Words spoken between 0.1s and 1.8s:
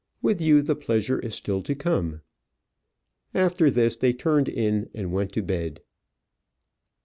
With you, the pleasure is still to